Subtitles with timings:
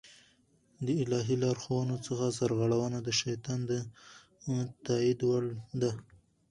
[0.85, 3.71] د الهي لارښوونو څخه سرغړونه د شيطان د
[4.85, 5.43] تائيد وړ
[5.81, 5.91] ده